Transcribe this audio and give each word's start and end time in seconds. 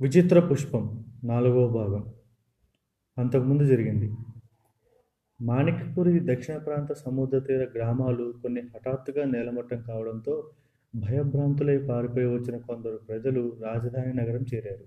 విచిత్ర 0.00 0.40
పుష్పం 0.40 1.04
నాలుగవ 1.24 1.68
భాగం. 1.68 2.04
అంతకుముందు 3.18 3.64
జరిగింది. 3.64 4.12
మాణిక్యపురి 5.42 6.34
దక్షిణ 6.34 6.56
ప్రాంత 6.56 6.92
సముద్ర 6.92 7.38
తీర 7.38 7.66
గ్రామాలు 7.74 8.34
కొన్ని 8.42 8.60
హఠాత్తుగా 8.60 9.24
నేలమట్టం 9.24 9.82
కావడంతో 9.82 10.50
భయభ్రాంతులై 10.96 11.78
పారిపోయి 11.78 12.26
వచ్చిన 12.26 12.56
కొందరు 12.56 13.00
ప్రజలు 13.08 13.56
రాజధాని 13.64 14.14
నగరం 14.14 14.44
చేరారు. 14.54 14.84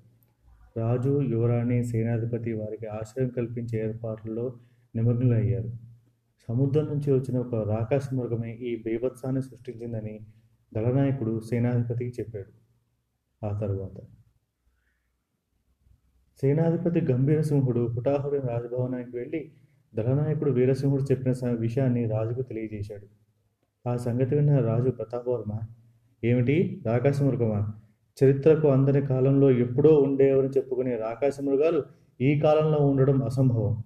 రాజు 0.80 1.22
యువరాణి 1.22 1.84
సేనాధిపతి 1.84 2.54
వారికి 2.54 2.86
ఆశ్రయం 2.86 3.30
కల్పించే 3.30 3.80
ఏర్పాట్లలో 3.80 4.54
నిమగ్నులయ్యారు. 4.96 5.72
సముద్రం 6.50 6.86
నుంచి 6.86 7.12
వచ్చిన 7.12 7.38
ఒక 7.38 7.56
రాకాశ 7.56 8.14
మృగమే 8.14 8.54
ఈ 8.54 8.84
బీభత్సాన్ని 8.84 9.42
సృష్టించిందని 9.42 10.20
దళనాయకుడు 10.74 11.40
సేనాధిపతికి 11.40 12.22
చెప్పాడు. 12.22 12.52
ఆ 13.46 13.60
తరువాత 13.60 14.02
సేనాధిపతి 16.42 17.02
గంభీరసింహుడు 17.02 17.88
హుటాహుడి 17.88 18.48
రాజభవనానికి 18.48 19.18
వెళ్ళి 19.18 19.52
దళనాయకుడు 19.96 20.52
వీరసింహుడు 20.52 21.04
చెప్పిన 21.04 21.32
స- 21.32 21.46
విషయాన్ని 21.46 22.06
రాజుకు 22.06 22.42
తెలియజేశాడు. 22.42 23.08
ఆ 23.90 23.98
సంగతి 23.98 24.36
విన్న 24.36 24.60
రాజు 24.60 24.90
ప్రతాపవర్మ 24.90 25.60
ఏమిటి? 26.24 26.84
రాకాశమృగమా? 26.86 27.74
చరిత్రకు 28.24 28.68
అందని 28.68 29.02
కాలంలో 29.02 29.52
ఎప్పుడో 29.52 30.00
ఉండేవని 30.00 30.48
చెప్పుకునే 30.48 30.96
రాకాశమృగాలు 30.96 31.84
ఈ 32.22 32.40
కాలంలో 32.40 32.78
ఉండడం 32.78 33.24
అసంభవం. 33.24 33.84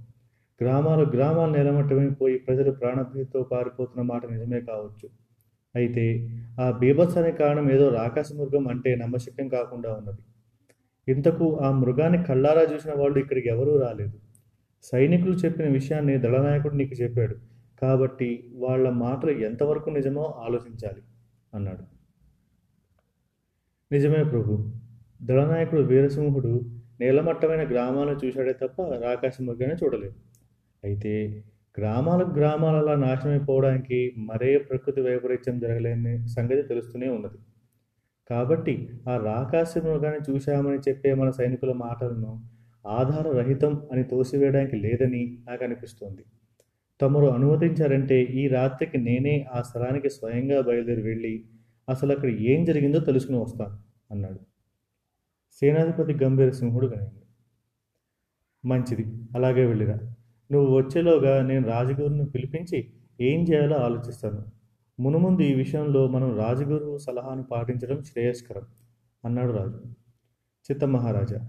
గ్రామాలు 0.61 1.05
గ్రామాలు 1.05 1.57
నిలమట్టమైపోయి 1.57 2.39
ప్రజలు 2.39 2.71
ప్రాణభీతితో 2.71 3.43
పారిపోతున్న 3.43 4.02
మాట 4.02 4.25
నిజమే 4.25 4.61
కావచ్చు. 4.61 5.09
అయితే 5.75 6.29
ఆ 6.61 6.71
బీభత్సానికి 6.71 7.38
కారణం 7.38 7.71
ఏదో 7.71 7.89
రాకాశమృగం 7.89 8.67
అంటే 8.67 8.95
నమ్మశక్యం 8.95 9.47
కాకుండా 9.47 9.93
ఉన్నది. 9.93 10.17
ఇంతకు 11.07 11.45
ఆ 11.57 11.71
మృగాన్ని 11.71 12.23
కళ్ళారా 12.23 12.63
చూసిన 12.73 12.93
వాళ్ళు 12.93 13.19
ఇక్కడికి 13.19 13.50
ఎవరూ 13.50 13.80
రాలేదు. 13.80 14.16
సైనికులు 14.83 15.36
చెప్పిన 15.36 15.67
విషయాన్ని 15.69 16.17
దళనాయకుడు 16.17 16.75
నీకు 16.75 16.95
చెప్పాడు. 17.03 17.36
కాబట్టి 17.81 18.30
వాళ్ళ 18.55 18.89
మాటలు 18.89 19.31
ఎంతవరకు 19.31 19.89
నిజమో 19.89 20.23
ఆలోచించాలి 20.45 21.02
అన్నాడు. 21.53 21.83
నిజమే 23.91 24.23
ప్రభు 24.23 24.53
దళనాయకుడు 25.23 25.81
వీరసింహుడు 25.81 26.53
నేలమట్టమైన 27.00 27.63
గ్రామాలను 27.72 28.25
చూశాడే 28.25 28.53
తప్ప 28.53 28.81
రాకాశ 29.03 29.33
మృగాన్ని 29.41 29.78
చూడలేదు. 29.83 30.16
అయితే 30.83 31.44
గ్రామాలకు 31.80 32.30
గ్రామాలలా 32.30 32.95
నాశనమైపోవడానికి 32.95 34.13
మరే 34.17 34.58
ప్రకృతి 34.58 35.02
వైపరీత్యం 35.02 35.59
జరగలేని 35.59 36.28
సంగతి 36.28 36.61
తెలుస్తూనే 36.61 37.09
ఉన్నది. 37.09 37.38
కాబట్టి 38.30 38.89
ఆ 39.09 39.17
రాకాసి 39.17 39.80
మృగాన్ని 39.81 40.22
చూశామని 40.30 40.80
చెప్పే 40.89 41.14
మన 41.14 41.30
సైనికుల 41.30 41.72
మాటలను 41.72 42.31
ఆధారరహితం 42.88 43.88
అని 43.92 44.03
తోసివేయడానికి 44.03 44.75
లేదని 44.75 45.38
నాకు 45.47 45.64
అనిపిస్తోంది 45.64 46.25
తమరు 47.02 47.25
అనుమతించారంటే 47.25 48.23
ఈ 48.23 48.47
రాత్రికి 48.47 48.97
నేనే 48.97 49.45
ఆ 49.53 49.61
స్థలానికి 49.61 50.09
స్వయంగా 50.09 50.61
బయలుదేరి 50.61 51.02
వెళ్ళి 51.02 51.45
అసలు 51.89 52.11
అక్కడ 52.11 52.30
ఏం 52.30 52.66
జరిగిందో 52.66 53.00
తెలుసుకుని 53.00 53.39
వస్తాను 53.39 53.78
అన్నాడు. 54.11 54.39
సేనాధిపతి 55.62 56.14
గంభీర 56.23 56.50
సింహుడు 56.50 56.88
కనింది. 56.88 57.22
మంచిది 58.66 59.06
అలాగే 59.36 59.66
వెళ్ళిరా. 59.66 59.97
నువ్వు 60.52 60.78
వచ్చేలోగా 60.78 61.41
నేను 61.41 61.67
రాజగురుని 61.67 62.25
పిలిపించి 62.25 62.80
ఏం 63.19 63.39
చేయాలో 63.44 63.78
ఆలోచిస్తాను 63.78 64.56
మునుముందు 65.00 65.42
ఈ 65.42 65.53
విషయంలో 65.53 66.08
మనం 66.08 66.38
రాజగురువు 66.38 66.98
సలహాను 66.98 67.44
పాటించడం 67.44 68.03
శ్రేయస్కరం 68.03 68.64
అన్నాడు 69.23 69.52
రాజు. 69.52 69.80
చిత్త 70.70 70.86
మహారాజా 70.86 71.40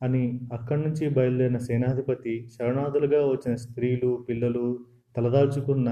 అని 0.00 0.20
అక్కడి 0.52 0.80
నుంచి 0.82 1.08
బయలుదేరిన 1.08 1.58
సేనాధిపతి 1.58 2.34
శరణార్థులుగా 2.48 3.20
వచ్చిన 3.26 3.54
స్త్రీలు 3.54 4.24
పిల్లలు 4.28 4.78
తలదాల్చుకున్న 5.16 5.88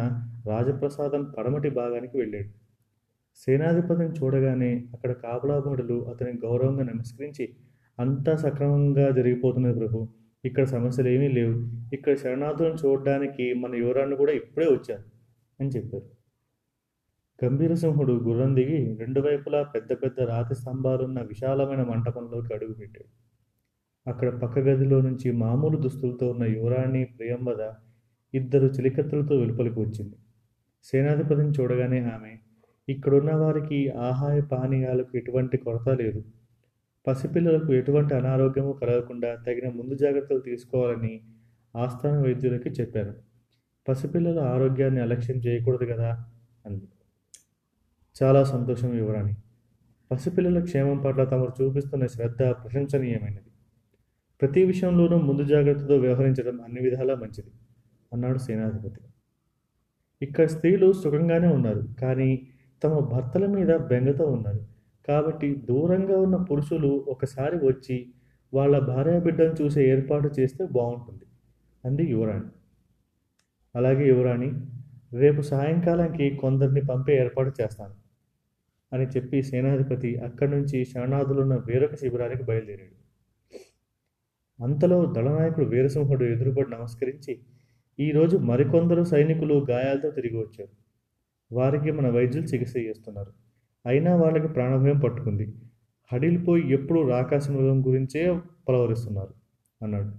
రాజప్రసాదం 0.47 1.25
పడమటి 1.39 1.71
భాగానికి 1.71 2.17
వెళ్ళాడు. 2.19 2.51
సేనాధిపతిని 3.37 4.13
చూడగానే 4.19 4.73
అక్కడ 4.95 5.13
కాపలాభటులు 5.13 5.97
అతని 6.11 6.35
గౌరవంగా 6.47 6.85
నమస్కరించి 6.85 7.47
అంతా 7.99 8.37
సక్రమంగా 8.37 9.11
జరిగిపోతున్నది 9.11 9.79
ప్రభు 9.79 10.09
ఇక్కడ 10.45 10.65
సమస్యలు 10.65 11.09
ఏమీ 11.09 11.29
లేవు. 11.29 11.57
ఇక్కడ 11.93 12.15
శరణార్థులను 12.17 12.79
చూడడానికి 12.85 13.55
మన 13.55 13.75
యువరాన్ని 13.75 14.17
కూడా 14.17 14.33
ఇప్పుడే 14.33 14.67
వచ్చారు 14.67 15.05
అని 15.61 15.69
చెప్పారు. 15.69 16.16
గంభీరసింహుడు 17.45 18.13
గుర్రం 18.13 18.55
దిగి 18.55 18.97
రెండు 19.01 19.21
వైపులా 19.21 19.63
పెద్ద 19.63 19.93
పెద్ద 19.93 20.21
రాతి 20.21 20.55
స్తంభాలున్న 20.55 21.21
విశాలమైన 21.23 21.83
మంటపంలోకి 21.83 22.55
అడుగుపెట్టాడు 22.55 23.11
అక్కడ 24.07 24.39
పక్క 24.39 24.59
గదిలో 24.59 25.01
నుంచి 25.01 25.33
మామూలు 25.33 25.77
దుస్తులతో 25.77 26.31
ఉన్న 26.31 26.45
యువరాణి 26.45 27.05
ప్రియంవద 27.05 27.73
ఇద్దరు 28.35 28.67
చిలికత్తులతో 28.67 29.37
వెలుపలికి 29.37 29.81
వచ్చింది. 29.81 30.17
సేనాధిపతిని 30.85 31.51
చూడగానే 31.51 32.01
ఆమె 32.05 32.39
ఇక్కడున్న 32.89 33.35
వారికి 33.35 33.89
ఆహార 33.89 34.41
పానీయాలకు 34.41 35.17
ఎటువంటి 35.17 35.57
కొరత 35.57 35.89
లేదు. 35.89 36.25
పసిపిల్లలకు 37.07 37.73
ఎటువంటి 37.73 38.15
అనారోగ్యము 38.15 38.73
కలగకుండా 38.73 39.37
తగిన 39.47 39.69
ముందు 39.71 39.95
జాగ్రత్తలు 39.95 40.39
తీసుకోవాలని 40.39 41.21
ఆస్థాన 41.75 42.21
వైద్యులకి 42.21 42.69
చెప్పారు. 42.69 43.15
పసిపిల్లల 43.89 44.39
ఆరోగ్యాన్ని 44.39 45.01
అలక్ష్యం 45.01 45.37
చేయకూడదు 45.37 45.93
కదా 45.93 46.25
అంది. 46.67 46.89
చాలా 48.23 48.45
సంతోషం 48.45 48.95
యువరాణి 48.99 49.35
పసిపిల్లల 50.11 50.61
క్షేమం 50.61 50.99
పట్ల 50.99 51.25
తమరు 51.25 51.53
చూపిస్తున్న 51.63 52.07
శ్రద్ధ 52.07 52.43
ప్రశంసనీయమైనది. 52.43 53.51
ప్రతి 54.41 54.65
విషయంలోనూ 54.65 55.17
ముందు 55.19 55.43
జాగ్రత్తతో 55.43 55.97
వ్యవహరించడం 55.97 56.61
అన్ని 56.61 56.81
విధాలా 56.81 57.15
మంచిది 57.15 57.51
అన్నాడు 58.13 58.39
సేనాధిపతి. 58.39 59.01
ఇక్కడ 60.23 60.47
స్త్రీలు 60.47 60.93
సుఖంగానే 60.93 61.49
ఉన్నారు 61.49 61.89
కానీ 62.03 62.49
తమ 62.83 62.99
భర్తల 62.99 63.47
మీద 63.47 63.77
బెంగతో 63.77 64.25
ఉన్నారు. 64.27 64.63
కాబట్టి 65.09 65.55
దూరంగా 65.69 66.17
ఉన్న 66.19 66.37
పురుషులు 66.37 67.05
ఒకసారి 67.09 67.57
వచ్చి 67.67 68.07
వాళ్ళ 68.55 68.79
భార్య 68.79 69.21
బిడ్డను 69.21 69.55
చూసే 69.63 69.91
ఏర్పాటు 69.91 70.31
చేస్తే 70.41 70.67
బాగుంటుంది 70.67 71.27
అంది 71.85 72.05
యువరాణి. 72.05 72.51
అలాగే 73.75 74.09
యువరాణి 74.09 74.51
రేపు 75.13 75.41
సాయంకాలానికి 75.41 76.37
కొందరిని 76.37 76.81
పంపే 76.81 77.15
ఏర్పాటు 77.17 77.63
చేస్తాను. 77.63 78.06
అని 78.93 79.07
చెప్పి 79.07 79.43
సేనాధిపతి 79.43 80.17
అక్కడి 80.17 80.51
నుంచి 80.51 80.85
శరణార్థులున్న 80.85 81.55
వేరొక 81.55 81.95
శిబిరానికి 81.95 82.43
బయలుదేరాడు. 82.43 83.07
అంతలో 84.63 85.13
దళనాయకుడు 85.17 85.65
వీరసింహుడు 85.65 86.25
ఎదురుపడి 86.25 86.71
నమస్కరించి 86.71 87.41
ఈరోజు 88.01 88.37
మరికొందరు 88.37 89.03
సైనికులు 89.03 89.67
గాయాలతో 89.71 90.11
తిరిగి 90.11 90.37
వచ్చారు. 90.37 90.69
వారికి 91.55 91.91
మన 91.91 92.11
వైద్యులు 92.11 92.47
చికిత్స 92.47 92.77
చేస్తున్నారు. 92.77 93.33
అయినా 93.87 94.17
వాళ్ళకి 94.17 94.49
ప్రాణభయం 94.49 94.99
పట్టుకుంది. 94.99 95.55
హడిలిపోయి 96.13 96.71
ఎప్పుడు 96.71 97.09
రాకాశ 97.09 97.51
మృగం 97.51 97.87
గురించే 97.87 98.41
పలవరిస్తున్నారు 98.69 99.35
అన్నాడు. 99.85 100.13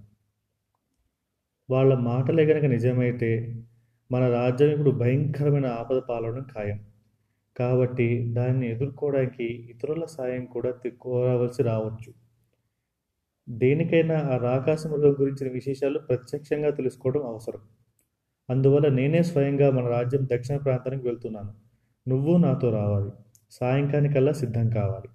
వాళ్ళ 1.70 1.94
మాటలే 1.94 2.46
కనుక 2.46 2.66
నిజమైతే 2.66 3.62
మన 4.12 4.30
రాజ్యం 4.30 4.70
ఇప్పుడు 4.70 4.92
భయంకరమైన 4.92 5.66
ఆపద 5.66 6.02
పాలవడం 6.10 6.46
ఖాయం. 6.56 6.80
కాబట్టి 7.58 8.34
దాన్ని 8.34 8.72
ఎదుర్కోవడానికి 8.72 9.44
ఇతరుల 9.44 10.06
సాయం 10.06 10.46
కూడా 10.46 10.74
కోరవలసి 11.02 11.64
రావచ్చు. 11.64 12.14
దేనికైనా 13.50 14.20
ఆ 14.20 14.38
రాకాశ 14.38 14.88
మృగం 14.88 15.12
గురించిన 15.12 15.52
విశేషాలు 15.52 16.00
ప్రత్యక్షంగా 16.00 16.70
తెలుసుకోవడం 16.70 17.26
అవసరం. 17.26 17.60
అందువల్ల 18.50 18.88
నేనే 18.88 19.24
స్వయంగా 19.24 19.72
మన 19.72 19.88
రాజ్యం 19.88 20.28
దక్షిణ 20.34 20.58
ప్రాంతానికి 20.58 21.08
వెళ్తున్నాను. 21.08 21.54
నువ్వు 22.10 22.38
నాతో 22.38 22.70
రావాలి. 22.70 23.12
సాయంకానికల్లా 23.52 24.32
సిద్ధం 24.32 24.70
కావాలి 24.70 25.10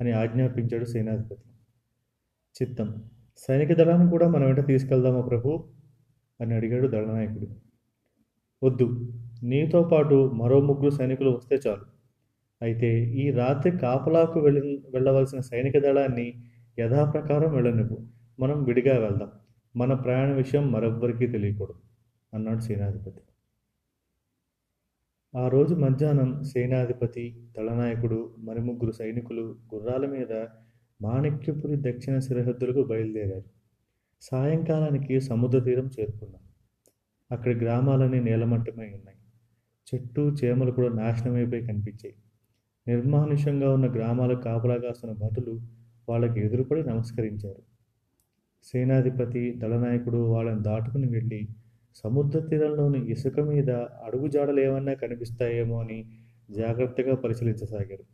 అని 0.00 0.12
ఆజ్ఞాపించాడు 0.12 0.84
సేనాధిపతి. 0.84 1.42
చిత్తం. 2.62 3.04
సైనిక 3.36 3.78
దళాన్ని 3.78 4.10
కూడా 4.10 4.28
మనం 4.28 4.46
వెంట 4.46 4.66
తీసుకెళ్దామా 4.66 5.20
ప్రభు? 5.20 5.68
అని 6.40 6.54
అడిగాడు 6.54 6.88
దళనాయకుడు. 6.88 7.48
వద్దు. 8.66 9.12
నీతో 9.42 9.82
పాటు 9.82 10.30
మరో 10.34 10.60
ముగ్గురు 10.60 10.90
సైనికులు 10.90 11.30
వస్తే 11.30 11.58
చాలు. 11.66 11.84
అయితే 12.62 13.04
ఈ 13.04 13.30
రాత్రి 13.30 13.78
కాపలాకు 13.78 14.40
వెళ్ళ 14.40 14.78
వెళ్ళవలసిన 14.90 15.40
సైనిక 15.40 15.78
దళాన్ని 15.78 16.44
యథాప్రకారం 16.78 17.54
వెళ్ళనివ్వు. 17.54 17.98
మనం 18.40 18.64
విడిగా 18.64 18.98
వెళ్దాం. 18.98 19.30
మన 19.76 19.94
ప్రయాణ 19.94 20.32
విషయం 20.32 20.72
మరెవ్వరికీ 20.72 21.26
తెలియకూడదు 21.26 21.78
అన్నాడు 22.34 22.60
సేనాధిపతి. 22.60 23.20
ఆ 25.36 25.48
రోజు 25.48 25.74
మధ్యాహ్నం 25.74 26.42
సేనాధిపతి 26.42 27.48
దళనాయకుడు 27.58 28.34
మరి 28.38 28.60
ముగ్గురు 28.60 28.90
సైనికులు 28.90 29.56
గుర్రాల 29.74 30.06
మీద 30.06 30.46
మాణిక్యపురి 31.02 31.76
దక్షిణ 31.76 32.18
సరిహద్దులకు 32.18 32.84
బయలుదేరారు. 32.84 33.44
సాయంకాలానికి 34.20 35.20
సముద్ర 35.20 35.58
తీరం 35.58 35.90
చేరుకున్నారు. 36.00 36.48
అక్కడి 37.34 37.54
గ్రామాలన్నీ 37.54 38.20
నేలమట్టమై 38.20 38.86
ఉన్నాయి. 38.86 39.17
చెట్టు 39.88 40.20
చేమలు 40.44 40.70
కూడా 40.70 40.88
నాశనమైపోయి 40.88 41.62
కనిపించాయి. 41.62 42.14
నిర్మానుష్యంగా 42.88 43.74
ఉన్న 43.74 43.86
గ్రామాలకు 43.92 44.40
కాపలా 44.40 44.76
కాస్తున్న 44.76 45.14
భటులు 45.14 45.60
వాళ్ళకి 46.08 46.40
ఎదురుపడి 46.40 46.82
నమస్కరించారు. 46.82 47.62
సేనాధిపతి 48.64 49.54
దళనాయకుడు 49.58 50.16
వాళ్ళని 50.16 50.62
దాటుకుని 50.62 51.06
వెళ్ళి 51.06 51.48
సముద్ర 51.94 52.38
తీరంలోని 52.38 53.10
ఇసుక 53.10 53.40
మీద 53.40 53.70
అడుగుజాడలు 54.04 54.60
ఏమన్నా 54.60 54.94
కనిపిస్తాయేమో 54.94 55.80
అని 55.80 56.06
జాగ్రత్తగా 56.50 57.14
పరిశీలించసాగారు. 57.14 58.04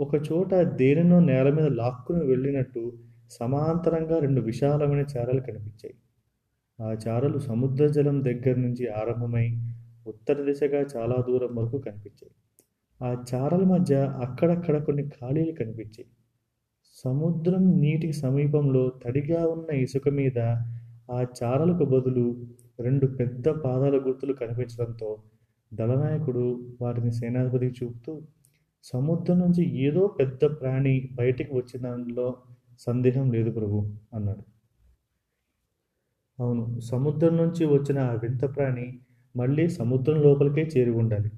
ఒక 0.00 0.14
చోట 0.32 0.54
దేనినో 0.54 1.20
నేల 1.20 1.50
మీద 1.50 1.66
లాక్కుని 1.66 2.24
వెళ్ళినట్టు 2.24 2.92
సమాంతరంగా 3.30 4.18
రెండు 4.18 4.40
విశాలమైన 4.40 5.04
చారలు 5.16 5.40
కనిపించాయి. 5.40 5.94
ఆ 6.80 6.96
చారలు 7.08 7.38
సముద్ర 7.38 7.86
జలం 7.86 8.24
దగ్గర 8.24 8.56
నుంచి 8.56 8.88
ఆరంభమై 8.88 9.56
ఉత్తర 10.06 10.42
దిశగా 10.42 10.80
చాలా 10.96 11.16
దూరం 11.28 11.56
వరకు 11.56 11.78
కనిపించాయి. 11.78 12.32
ఆ 13.00 13.24
చారల 13.30 13.64
మధ్య 13.64 13.94
అక్కడక్కడ 13.96 14.84
కొన్ని 14.84 15.08
ఖాళీలు 15.08 15.52
కనిపించాయి. 15.52 16.08
సముద్రం 17.04 17.80
నీటికి 17.80 18.12
సమీపంలో 18.12 18.92
తడిగా 19.04 19.46
ఉన్న 19.46 19.70
ఇసుక 19.76 20.08
మీద 20.08 20.38
ఆ 21.10 21.20
చారలకు 21.38 21.84
బదులు 21.84 22.26
రెండు 22.78 23.06
పెద్ద 23.06 23.48
పాదాల 23.48 23.96
గుర్తులు 23.96 24.32
కనిపించడంతో 24.32 25.10
దళనాయకుడు 25.72 26.44
వాటిని 26.80 27.12
సేనాధిపతికి 27.12 27.84
చూపుతూ 27.84 28.22
సముద్రం 28.84 29.38
నుంచి 29.38 29.62
ఏదో 29.86 30.06
పెద్ద 30.20 30.44
ప్రాణి 30.60 31.10
బయటికి 31.12 31.54
వచ్చిన 31.56 31.82
దానిలో 31.82 32.36
సందేహం 32.80 33.32
లేదు 33.32 33.50
ప్రభు 33.50 33.78
అన్నాడు. 34.14 34.44
అవును 36.38 36.80
సముద్రం 36.80 37.36
నుంచి 37.36 37.64
వచ్చిన 37.66 37.98
ఆ 37.98 38.14
వింత 38.14 38.56
ప్రాణి 38.56 38.86
మళ్ళీ 39.36 39.68
సముద్రం 39.68 40.22
లోపలికే 40.22 40.62
చేరి 40.62 40.90
ఉండాలి. 40.90 41.30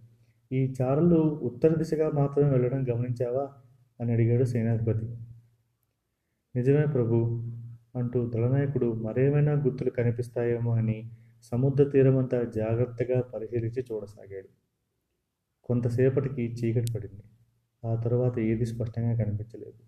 ఈ 0.52 0.74
చారలు 0.82 1.16
ఉత్తర 1.42 1.74
దిశగా 1.78 2.10
మాత్రమే 2.10 2.50
వెళ్ళడం 2.50 2.82
గమనించావా? 2.82 3.48
అని 4.00 4.12
అడిగాడు 4.12 4.44
సేనాధిపతి. 4.44 5.06
నిజమే 6.56 6.84
ప్రభు 6.86 7.42
అంటూ 7.96 8.30
దళనాయకుడు 8.30 8.92
మరేమైనా 8.92 9.52
గుర్తులు 9.52 9.90
కనిపిస్తాయేమో 9.90 10.74
అని 10.74 11.10
సముద్ర 11.42 11.84
తీరమంతా 11.84 12.42
జాగ్రత్తగా 12.42 13.20
పరిశీలించి 13.20 13.84
చూడసాగాడు. 13.92 14.48
కొంతసేపటికి 15.64 16.42
చీకటి 16.42 16.92
పడింది. 16.92 17.22
ఆ 17.86 18.02
తర్వాత 18.02 18.38
ఏది 18.38 18.66
స్పష్టంగా 18.66 19.24
కనిపించలేదు. 19.24 19.84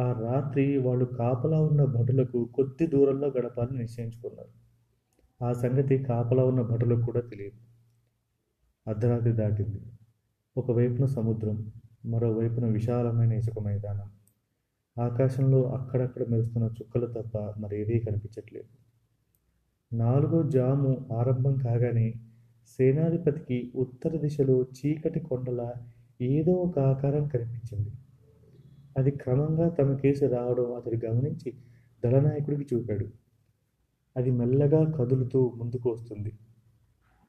ఆ 0.00 0.32
రాత్రి 0.32 0.78
వాళ్ళు 0.78 1.04
కాపలా 1.04 1.62
ఉన్న 1.62 1.84
భటులకు 1.84 2.50
కొద్ది 2.54 2.86
దూరంలో 2.86 3.28
గడపాలని 3.28 3.78
నిశ్చయించుకున్నారు. 3.78 4.67
ఆ 5.42 5.52
సంగతి 5.52 5.98
కాపలా 5.98 6.44
ఉన్న 6.44 6.60
భటులకు 6.62 7.00
కూడా 7.00 7.20
తెలియదు. 7.20 7.56
అర్ధరాత్రి 8.90 9.32
దాటింది. 9.32 9.80
ఒకవైపున 10.56 11.04
సముద్రం 11.04 11.72
మరోవైపున 12.06 12.66
విశాలమైన 12.66 13.32
ఇసుక 13.32 13.58
మైదానం. 13.58 14.10
ఆకాశంలో 15.04 15.62
అక్కడక్కడ 15.62 16.24
మెరుస్తున్న 16.28 16.66
చుక్కలు 16.66 17.06
తప్ప 17.06 17.38
మరేదీ 17.38 17.98
కనిపించట్లేదు. 17.98 18.68
నాలుగో 19.96 20.42
జాము 20.42 21.08
ఆరంభం 21.12 21.54
కాగానే 21.54 22.14
సేనాధిపతికి 22.78 23.72
ఉత్తర 23.74 24.16
దిశలో 24.16 24.62
చీకటి 24.62 25.20
కొండల 25.20 25.72
ఏదో 26.22 26.52
ఒక 26.52 26.78
ఆకారం 26.78 27.28
కనిపించింది. 27.28 27.90
అది 28.98 29.10
క్రమంగా 29.10 29.68
తమ 29.68 29.94
కేసు 29.94 30.24
రావడం 30.24 30.74
అతడు 30.74 31.06
గమనించి 31.06 31.52
దళనాయకుడికి 32.04 32.76
చూపాడు. 32.76 33.27
అది 34.18 34.30
మెల్లగా 34.30 34.80
కదులుతూ 34.92 35.40
ముందుకు 35.56 35.90
వస్తుంది. 35.90 36.32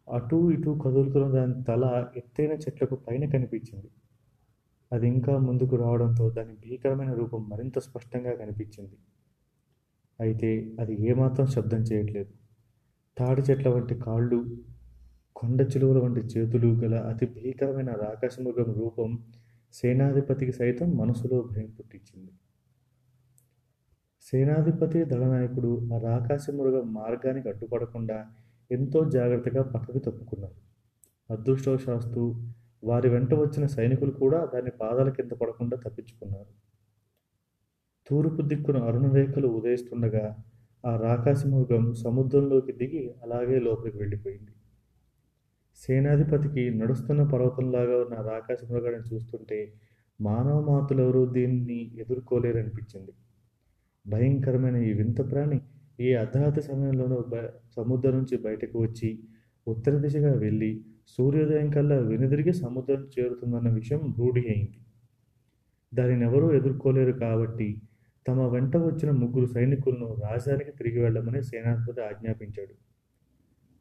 అటూ 0.07 0.51
ఇటూ 0.51 0.71
కదులుతున్న 0.75 1.27
దాని 1.27 1.63
తల 1.63 1.83
ఎత్తైన 2.17 2.51
చెట్లకు 2.51 2.95
పైన 2.95 3.23
కనిపించింది. 3.29 3.89
అది 4.91 5.07
ఇంకా 5.07 5.37
ముందుకు 5.37 5.75
రావడంతో 5.75 6.29
దాని 6.29 6.53
భీకరమైన 6.53 7.13
రూపం 7.13 7.49
మరింత 7.49 7.79
స్పష్టంగా 7.79 8.33
కనిపించింది. 8.35 8.97
అయితే 10.19 10.49
అది 10.79 10.93
ఏమాత్రం 11.09 11.47
శబ్దం 11.47 11.81
చేయట్లేదు. 11.81 12.31
తాడి 13.17 13.41
చెట్ల 13.41 13.69
వంటి 13.69 13.95
కాళ్ళు 13.95 14.39
కొండ 15.35 15.61
చిలువల 15.61 15.97
వంటి 15.97 16.19
చేతులు 16.19 16.67
గల 16.67 16.95
అతి 16.95 17.25
భీకరమైన 17.25 17.91
రాకాశమృగం 17.91 18.73
రూపం 18.73 19.09
సేనాధిపతికి 19.73 20.51
సైతం 20.51 20.89
మనసులో 20.91 21.37
భయం 21.51 21.69
పుట్టించింది. 21.79 22.31
సేనాధిపతి 24.31 25.03
దళనాయకుడు 25.03 25.93
ఆ 25.93 25.97
రాకాశమృగం 25.97 26.93
మార్గానికి 26.93 27.49
అడ్డుపడకుండా 27.49 28.17
ఎంతో 28.71 29.09
జాగ్రత్తగా 29.09 29.61
పక్కకు 29.63 29.97
తప్పుకున్నారు 29.97 30.57
అదృష్టవశాస్తు 31.29 32.23
వారి 32.83 33.09
వెంట 33.09 33.33
వచ్చిన 33.33 33.65
సైనికులు 33.65 34.11
కూడా 34.11 34.45
దాని 34.53 34.71
పాదాల 34.81 35.09
కింద 35.09 35.31
పడకుండా 35.31 35.77
తప్పించుకున్నారు. 35.77 36.51
తూర్పు 38.09 38.41
దిక్కున 38.41 38.77
అరుణరేఖలు 38.77 39.47
ఉదయిస్తుండగా 39.47 40.25
ఆ 40.83 40.95
రాకాశమృగం 40.95 41.93
సముద్రంలోకి 41.93 42.71
దిగి 42.71 43.13
అలాగే 43.23 43.59
లోపలికి 43.59 43.97
వెళ్ళిపోయింది. 43.97 44.53
సేనాధిపతికి 45.81 46.69
నడుస్తున్న 46.69 47.23
పర్వతంలాగా 47.23 47.97
ఉన్న 47.97 48.15
రాకాశమృగాన్ని 48.21 49.13
చూస్తుంటే 49.13 49.59
మానవ 50.19 50.57
మాతులెవరూ 50.61 51.25
దీన్ని 51.25 51.79
ఎదుర్కోలేరనిపించింది. 52.01 53.13
భయంకరమైన 54.05 54.77
ఈ 54.83 54.93
వింత 54.93 55.31
ప్రాణి 55.31 55.57
ఈ 55.99 56.09
అర్ధరాత్రి 56.13 56.63
సమయంలోనూ 56.63 57.17
బ 57.29 57.35
సముద్రం 57.75 58.13
నుంచి 58.17 58.37
బయటకు 58.37 58.77
వచ్చి 58.79 59.09
ఉత్తర 59.67 59.93
దిశగా 59.97 60.31
వెళ్ళి 60.35 60.71
సూర్యోదయం 61.07 61.69
కల్లా 61.69 61.97
వెనుదిరిగి 62.01 62.53
సముద్రం 62.53 63.01
చేరుతుందన్న 63.15 63.69
విషయం 63.69 64.01
రూఢి 64.17 64.43
అయింది. 64.47 64.77
దానిని 65.93 66.25
ఎవరూ 66.25 66.47
ఎదుర్కోలేరు 66.51 67.11
కాబట్టి 67.19 67.69
తమ 68.25 68.47
వెంట 68.47 68.77
వచ్చిన 68.77 69.11
ముగ్గురు 69.11 69.45
సైనికులను 69.47 70.07
రాజధానికి 70.21 70.71
తిరిగి 70.71 70.99
వెళ్ళమని 70.99 71.41
సేనాధిపతి 71.43 72.01
ఆజ్ఞాపించాడు. 72.01 72.73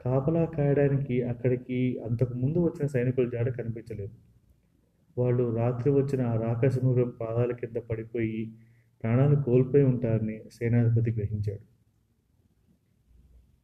కాపలా 0.00 0.44
కాయడానికి 0.56 1.23
అక్కడికి 1.23 1.79
అంతకు 2.06 2.35
ముందు 2.35 2.59
వచ్చిన 2.59 2.87
సైనికుల 2.87 3.29
జాడ 3.29 3.49
కనిపించలేదు. 3.56 4.15
వాళ్ళు 5.17 5.44
రాత్రి 5.56 5.91
వచ్చిన 5.91 6.20
ఆ 6.23 6.35
రాకాశమృగం 6.37 7.12
పాదాల 7.20 7.53
కింద 7.53 7.76
పడిపోయి 7.91 8.43
ప్రాణాలు 9.02 9.42
కోల్పోయి 9.42 9.84
ఉంటారని 9.84 10.42
సేనాధిపతి 10.52 11.10
గ్రహించాడు. 11.10 11.64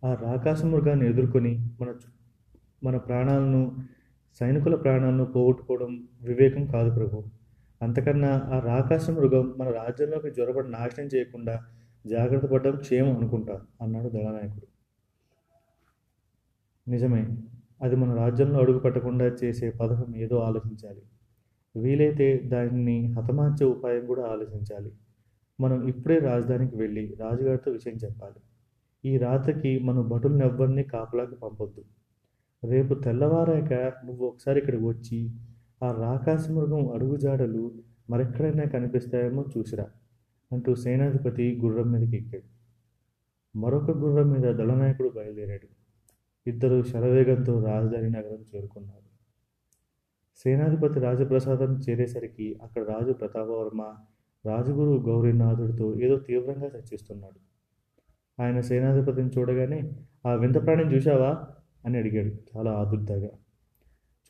ఆ 0.06 0.14
రాకాశమృగాన్ని 0.14 1.08
ఎదుర్కొని 1.08 1.68
మన 1.80 1.94
మన 2.84 2.96
ప్రాణాలను 2.96 3.76
సైనికుల 4.40 4.74
ప్రాణాలను 4.74 5.24
పోగొట్టుకోవడం 5.24 6.08
వివేకం 6.22 6.66
కాదు 6.66 6.94
ప్రభు. 6.94 7.24
అంతకన్నా 7.82 8.42
ఆ 8.44 8.58
రాకాశ 8.58 9.10
మృగం 9.10 9.54
మన 9.58 9.70
రాజ్యంలోకి 9.70 10.30
జ్వరపడి 10.30 10.70
నాశనం 10.70 11.06
చేయకుండా 11.06 11.62
జాగ్రత్త 12.06 12.46
పడడం 12.46 12.76
క్షేమం 12.76 13.16
అనుకుంటా 13.16 13.60
అన్నాడు 13.82 14.08
దళనాయకుడు. 14.08 14.66
నిజమే 16.88 17.28
అది 17.82 17.96
మన 17.96 18.14
రాజ్యంలో 18.14 18.58
అడుగు 18.60 18.78
పెట్టకుండా 18.78 19.24
చేసే 19.24 19.70
పథకం 19.70 20.16
ఏదో 20.16 20.36
ఆలోచించాలి. 20.38 21.02
వీలైతే 21.76 22.38
దానిని 22.44 23.12
హతమార్చే 23.12 23.64
ఉపాయం 23.66 24.06
కూడా 24.06 24.22
ఆలోచించాలి. 24.26 24.92
మనం 25.60 25.88
ఇప్పుడే 25.88 26.18
రాజధానికి 26.18 26.76
వెళ్ళి 26.76 27.16
రాజుగారితో 27.20 27.70
విషయం 27.70 27.94
చెప్పాలి. 27.94 28.40
ఈ 29.04 29.16
రాత్రికి 29.16 29.78
మనం 29.78 30.08
భటులను 30.08 30.44
ఎవ్వరిని 30.44 30.82
కాపలాకి 30.82 31.34
పంపొద్దు. 31.34 31.84
రేపు 32.64 32.94
తెల్లవారాక 32.94 33.72
నువ్వు 34.06 34.26
ఒకసారి 34.26 34.58
ఇక్కడికి 34.58 34.84
వచ్చి 34.84 35.30
ఆ 35.82 35.92
రాకాశ 35.92 36.50
మృగం 36.50 36.88
అడుగుజాడలు 36.88 37.72
మరెక్కడైనా 38.10 38.64
కనిపిస్తాయేమో 38.64 39.44
చూసిరా 39.58 39.86
అంటూ 40.52 40.74
సేనాధిపతి 40.74 41.60
గుర్రం 41.64 41.92
మీదకి 41.92 42.16
ఎక్కాడు. 42.16 42.48
మరొక 43.58 43.90
గుర్రం 43.90 44.30
మీద 44.30 44.54
దళనాయకుడు 44.54 45.08
బయలుదేరాడు. 45.08 45.68
ఇద్దరు 46.46 46.82
శరవేగంతో 46.82 47.64
రాజధాని 47.64 48.10
నగరం 48.10 48.44
చేరుకున్నారు. 48.54 49.04
సేనాధిపతి 50.36 51.00
రాజప్రసాదం 51.00 51.78
చేరేసరికి 51.78 52.58
అక్కడ 52.62 52.82
రాజు 52.82 53.12
ప్రతాపవర్మ 53.12 53.94
రాజగురు 54.46 55.02
గౌరీనాథుడితో 55.08 55.94
ఏదో 55.94 56.16
తీవ్రంగా 56.18 56.66
చర్చిస్తున్నాడు. 56.66 57.40
ఆయన 58.42 58.60
సేనాధిపతిని 58.60 59.30
చూడగానే 59.38 59.90
ఆ 60.26 60.34
వింత 60.34 60.66
ప్రాణిని 60.66 60.94
చూశావా? 60.94 61.44
అని 61.86 61.98
అడిగాడు 61.98 62.34
చాలా 62.56 62.72
ఆదుర్దాగా. 62.72 63.28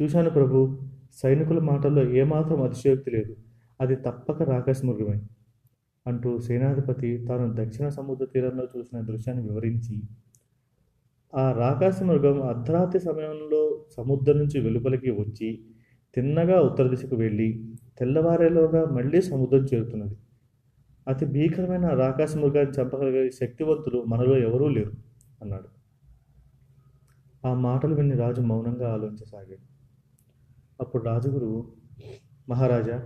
చూశాను 0.02 0.30
ప్రభు 0.30 0.78
సైనికుల 1.12 1.58
మాటల్లో 1.58 2.10
ఏమాత్రం 2.10 2.62
అతిశయోక్తి 2.62 3.10
లేదు. 3.10 3.36
అది 3.80 3.96
తప్పక 3.96 4.42
రాకస్మృగమే 4.42 5.22
అంటూ 6.06 6.38
సేనాధిపతి 6.38 7.24
తాను 7.28 7.64
దక్షిణ 7.64 7.88
సముద్ర 7.88 8.24
తీరంలో 8.24 8.64
చూసిన 8.64 9.00
దృశ్యాన్ని 9.00 9.48
వివరించి 9.48 10.02
ఆ 11.34 11.52
రాకాశ 11.52 12.02
మృగం 12.02 12.42
అర్ధరాత్రి 12.42 13.00
సమయంలో 13.00 13.84
సముద్రం 13.96 14.38
నుంచి 14.38 14.60
వెలుపలికి 14.60 15.10
వచ్చి 15.10 15.64
తిన్నగా 16.16 16.56
ఉత్తర 16.60 16.86
దిశకు 16.88 17.16
వెళ్ళి 17.16 17.48
తెల్లవారేలోగా 17.98 18.82
మళ్ళీ 18.96 19.20
సముద్రం 19.22 19.64
చేరుతున్నది. 19.64 20.16
అతి 21.06 21.24
భీకరమైన 21.26 21.86
రాకాశ 21.94 22.36
మృగాన్ని 22.36 22.74
చంపగలిగే 22.80 23.30
శక్తివంతులు 23.30 24.04
మనలో 24.08 24.36
ఎవరూ 24.38 24.68
లేరు 24.68 24.92
అన్నాడు. 25.42 25.68
ఆ 27.44 27.54
మాటలు 27.54 27.94
విని 27.94 28.16
రాజు 28.16 28.40
మౌనంగా 28.40 28.86
ఆలోచించసాగాడు. 28.92 29.64
అప్పుడు 30.80 31.02
రాజుగురు 31.04 31.50
మహారాజా 32.48 32.96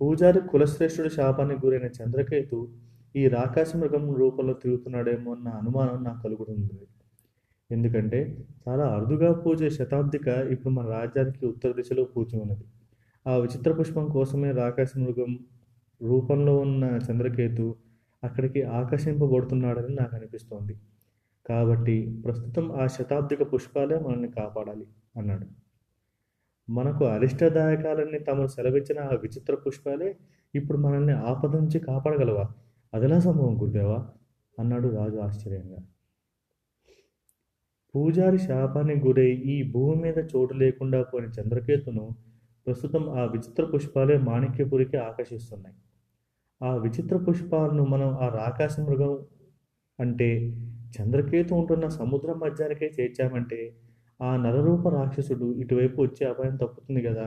పూజారి 0.00 0.40
కులశ్రేష్ఠుడి 0.40 1.10
శాపానికి 1.10 1.66
గురైన 1.66 1.86
చంద్రకేతు 1.98 2.58
ఈ 3.16 3.28
రాకాశ 3.28 3.70
మృగం 3.76 4.04
రూపంలో 4.14 4.54
తిరుగుతున్నాడేమో 4.54 5.30
అన్న 5.34 5.48
అనుమానం 5.48 6.04
నాకు 6.04 6.20
కలుగుతుంది. 6.22 6.74
ఎందుకంటే 7.70 8.18
చాలా 8.68 8.84
అరుదుగా 8.88 9.32
పూజే 9.32 9.70
శతాబ్దిక 9.70 10.28
ఇప్పుడు 10.50 10.74
మన 10.74 10.86
రాజ్యానికి 10.86 11.46
ఉత్తర 11.46 11.72
దిశలో 11.72 12.04
పూచి 12.04 12.40
ఉన్నది. 12.40 12.64
ఆ 13.26 13.36
విచిత్ర 13.36 13.72
పుష్పం 13.72 14.08
కోసమే 14.08 14.52
రాకాశ 14.52 14.92
మృగం 14.96 15.32
రూపంలో 16.00 16.58
ఉన్న 16.58 16.84
చంద్రకేతు 17.10 17.66
అక్కడికి 18.22 18.62
ఆకర్షింపబడుతున్నాడని 18.62 19.94
నాకు 19.94 20.16
అనిపిస్తోంది. 20.16 20.74
కాబట్టి 21.48 22.22
ప్రస్తుతం 22.24 22.72
ఆ 22.72 22.86
శతాబ్దిక 22.86 23.52
పుష్పాలే 23.52 23.98
మనల్ని 23.98 24.30
కాపాడాలి 24.30 24.86
అన్నాడు. 25.16 25.46
మనకు 26.68 27.04
అరిష్టదాయకాలన్నీ 27.04 28.18
తమను 28.18 28.46
సెలవిచ్చిన 28.46 29.00
ఆ 29.00 29.14
విచిత్ర 29.22 29.54
పుష్పాలే 29.54 30.16
ఇప్పుడు 30.54 30.78
మనల్ని 30.78 31.12
ఆపద 31.12 31.56
నుంచి 31.56 31.78
కాపాడగలవా? 31.78 32.46
అదిలా 32.92 33.18
సంభవం 33.18 33.62
గురుదేవా? 33.62 33.98
అన్నాడు 34.58 34.88
రాజు 34.88 35.16
ఆశ్చర్యంగా. 35.18 35.78
పూజారి 37.94 38.38
శాపానికి 38.38 39.06
గురై 39.06 39.30
ఈ 39.30 39.70
భూమి 39.70 40.02
మీద 40.02 40.18
చోటు 40.36 40.54
లేకుండా 40.54 41.02
పోయిన 41.02 41.28
చంద్రకేతును 41.28 42.14
ప్రస్తుతం 42.66 43.08
ఆ 43.10 43.24
విచిత్ర 43.24 43.64
పుష్పాలే 43.64 44.18
మాణిక్యపురికి 44.18 44.96
ఆకర్షిస్తున్నాయి. 44.96 45.76
ఆ 46.62 46.76
విచిత్ర 46.76 47.16
పుష్పాలను 47.16 47.84
మనం 47.84 48.16
ఆ 48.16 48.28
రాకాశ 48.28 48.80
మృగం 48.80 49.18
అంటే 49.98 50.28
చంద్రకేతు 51.00 51.54
ఉంటున్న 51.54 51.88
సముద్రం 51.88 52.38
మధ్యానికే 52.38 52.92
చేర్చామంటే 53.00 53.60
ఆ 54.20 54.36
నరరూప 54.36 54.88
రాక్షసుడు 54.88 55.52
ఇటువైపు 55.52 56.02
వచ్చే 56.02 56.26
అపాయం 56.26 56.56
తప్పుతుంది 56.56 57.02
కదా. 57.02 57.26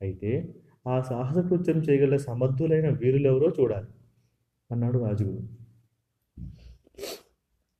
అయితే 0.00 0.54
ఆ 0.86 1.00
సాహస 1.00 1.38
కృత్యం 1.38 1.78
చేయగల 1.78 2.16
సమర్థులైన 2.16 2.88
వీరులెవరో 2.90 3.48
చూడాలి. 3.60 3.90
అన్నాడు 4.70 4.98
రాజుగురు. 4.98 5.59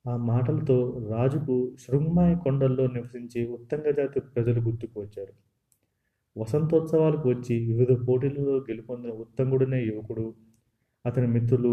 ఆ 0.04 0.12
మాటలతో 0.16 0.76
రాజుకు 1.10 1.54
శృంగమాయ 1.78 2.34
కొండల్లో 2.34 2.84
నివసించే 2.86 3.40
ఉత్తంగ 3.46 3.90
జాతి 3.90 4.20
ప్రజలు 4.20 4.60
గుర్తుకు 4.60 4.96
వచ్చారు. 5.00 5.32
వసంతోత్సవాలకు 6.36 7.26
వచ్చి 7.28 7.54
వివిధ 7.66 7.92
పోటీలలో 8.06 8.54
గెలుపొందిన 8.58 9.12
ఉత్తంగుడనే 9.14 9.80
యువకుడు 9.82 10.24
అతని 11.04 11.26
మిత్రులు 11.26 11.72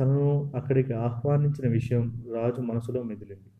తనను 0.00 0.28
అక్కడికి 0.54 0.92
ఆహ్వానించిన 0.92 1.66
విషయం 1.68 2.04
రాజు 2.34 2.60
మనసులో 2.60 3.02
మెదిలింది. 3.02 3.50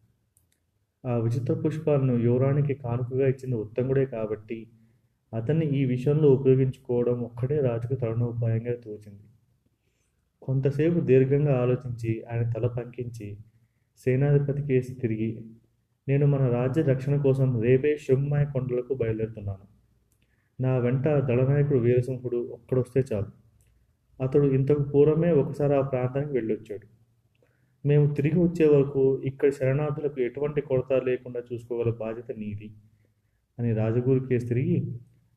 ఆ 1.05 1.15
విచిత్ర 1.17 1.55
పుష్పాలను 1.55 2.15
యువరానికి 2.19 2.75
కానుకగా 2.75 3.27
ఇచ్చిన 3.27 3.55
ఉత్తంగుడే 3.55 4.05
కాబట్టి 4.07 4.59
అతన్ని 5.33 5.67
ఈ 5.79 5.85
విషయంలో 5.85 6.29
ఉపయోగించుకోవడం 6.29 7.19
ఒక్కడే 7.21 7.59
రాజుకు 7.61 7.95
తరుణోపాయంగా 7.95 8.75
తోచింది. 8.77 9.27
కొంతసేపు 10.43 10.99
దీర్ఘంగా 11.01 11.55
ఆలోచించి 11.63 12.13
ఆయన 12.31 12.45
తల 12.53 12.67
పంకించి 12.77 13.29
సేనాధిపతి 14.05 14.63
కేసు 14.63 14.93
తిరిగి 15.01 15.45
నేను 16.09 16.27
మన 16.27 16.49
రాజ్య 16.49 16.83
రక్షణ 16.83 17.23
కోసం 17.23 17.61
రేపే 17.61 17.97
శృంగమాయ 17.97 18.45
కొండలకు 18.45 18.95
బయలుదేరుతున్నాను. 18.95 19.67
నా 20.61 20.79
వెంట 20.79 21.09
దళనాయకుడు 21.09 21.79
వీరసింహుడు 21.79 22.37
ఒక్కడొస్తే 22.37 23.05
చాలు. 23.13 23.31
అతడు 24.21 24.47
ఇంతకు 24.47 24.83
పూర్వమే 24.83 25.31
ఒకసారి 25.31 25.75
ఆ 25.75 25.81
ప్రాంతానికి 25.81 26.33
వెళ్ళొచ్చాడు. 26.33 26.87
మేము 27.87 28.15
తిరిగి 28.15 28.39
వచ్చే 28.39 28.67
వరకు 28.67 29.21
ఇక్కడ 29.25 29.51
శరణార్థులకు 29.51 30.21
ఎటువంటి 30.21 30.61
కొరత 30.61 30.93
లేకుండా 30.93 31.41
చూసుకోగల 31.41 31.91
బాధ్యత 31.91 32.31
నీది 32.39 32.69
అని 33.59 33.73
రాజగురు 33.73 34.21
కేసు 34.21 34.47
తిరిగి 34.47 34.79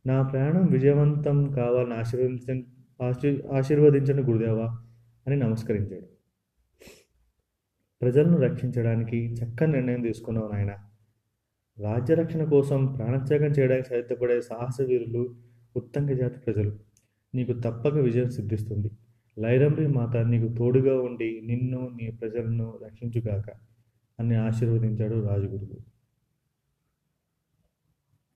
నా 0.06 0.22
ప్రయాణం 0.22 0.66
విజయవంతం 0.66 1.52
కావాలని 1.52 1.94
ఆశీర్వదించ 1.94 2.62
ఆశీ 3.00 3.42
ఆశీర్వదించండి 3.52 4.22
గురుదేవా 4.22 4.68
అని 5.28 5.36
నమస్కరించాడు. 5.36 6.19
ప్రజలను 8.02 8.38
రక్షించడానికి 8.38 9.34
చక్కని 9.34 9.72
నిర్ణయం 9.72 10.02
తీసుకున్నావు 10.02 10.52
నాయన. 10.52 10.76
రాజ్య 11.80 12.16
రక్షణ 12.16 12.44
కోసం 12.44 12.86
ప్రాణత్యాగం 12.86 13.52
చేయడానికి 13.52 13.88
సాధ్యపడే 13.88 14.42
సాహస 14.42 14.82
వీరులు 14.82 15.36
ఉత్తంగ 15.76 16.12
జాతి 16.12 16.40
ప్రజలు. 16.40 16.80
నీకు 17.36 17.54
తప్పక 17.54 17.94
విజయం 17.94 18.30
సిద్ధిస్తుంది. 18.30 18.92
లైరంబి 19.40 19.88
మాత 19.88 20.18
నీకు 20.18 20.54
తోడుగా 20.54 21.02
ఉండి 21.02 21.42
నిన్ను 21.46 21.90
నీ 22.02 22.12
ప్రజలను 22.12 22.80
రక్షించుగాక 22.86 23.50
అని 24.20 24.36
ఆశీర్వదించాడు 24.36 25.28
రాజగురువు. 25.28 25.99